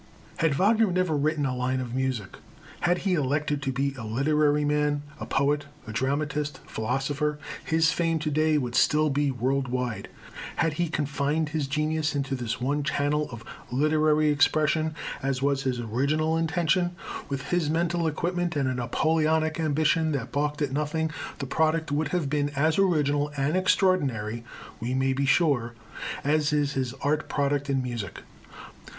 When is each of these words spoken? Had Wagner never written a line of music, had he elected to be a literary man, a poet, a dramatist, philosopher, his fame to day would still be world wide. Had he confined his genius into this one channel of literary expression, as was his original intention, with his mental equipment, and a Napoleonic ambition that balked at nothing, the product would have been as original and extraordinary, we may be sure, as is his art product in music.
Had 0.37 0.55
Wagner 0.55 0.91
never 0.91 1.15
written 1.15 1.45
a 1.45 1.55
line 1.55 1.79
of 1.79 1.93
music, 1.93 2.37
had 2.79 2.97
he 3.05 3.13
elected 3.13 3.61
to 3.61 3.71
be 3.71 3.93
a 3.93 4.03
literary 4.03 4.65
man, 4.65 5.03
a 5.19 5.27
poet, 5.27 5.67
a 5.85 5.91
dramatist, 5.91 6.57
philosopher, 6.65 7.37
his 7.63 7.91
fame 7.91 8.17
to 8.17 8.31
day 8.31 8.57
would 8.57 8.73
still 8.73 9.11
be 9.11 9.29
world 9.29 9.67
wide. 9.67 10.07
Had 10.55 10.73
he 10.81 10.89
confined 10.89 11.49
his 11.49 11.67
genius 11.67 12.15
into 12.15 12.33
this 12.35 12.59
one 12.59 12.81
channel 12.81 13.29
of 13.31 13.43
literary 13.71 14.29
expression, 14.29 14.95
as 15.21 15.43
was 15.43 15.61
his 15.65 15.79
original 15.79 16.35
intention, 16.35 16.95
with 17.29 17.49
his 17.49 17.69
mental 17.69 18.07
equipment, 18.07 18.55
and 18.55 18.67
a 18.67 18.73
Napoleonic 18.73 19.59
ambition 19.59 20.13
that 20.13 20.31
balked 20.31 20.63
at 20.63 20.71
nothing, 20.71 21.11
the 21.37 21.45
product 21.45 21.91
would 21.91 22.07
have 22.07 22.27
been 22.27 22.49
as 22.55 22.79
original 22.79 23.31
and 23.37 23.55
extraordinary, 23.55 24.43
we 24.79 24.95
may 24.95 25.13
be 25.13 25.27
sure, 25.27 25.75
as 26.23 26.51
is 26.51 26.73
his 26.73 26.95
art 27.03 27.29
product 27.29 27.69
in 27.69 27.83
music. 27.83 28.21